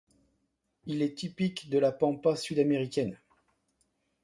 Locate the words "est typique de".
1.03-1.77